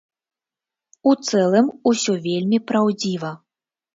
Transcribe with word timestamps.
У 1.09 1.13
цэлым 1.27 1.69
усё 1.91 2.13
вельмі 2.25 2.59
праўдзіва. 2.71 3.31